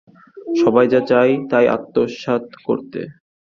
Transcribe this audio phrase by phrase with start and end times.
[0.61, 2.99] সবাই যা চায় তা আত্মসাৎ করতে?